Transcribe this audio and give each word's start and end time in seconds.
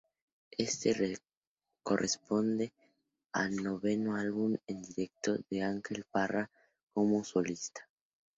Este 0.57 1.19
corresponde 1.83 2.73
al 3.33 3.55
noveno 3.57 4.15
álbum 4.15 4.57
en 4.65 4.81
directo 4.81 5.37
de 5.51 5.61
Ángel 5.61 6.05
Parra 6.11 6.49
como 6.91 7.23
solista. 7.23 7.87